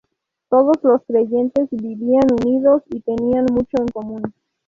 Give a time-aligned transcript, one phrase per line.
[0.49, 4.33] Todos los creyentes vivían unidos y tenían todo en común.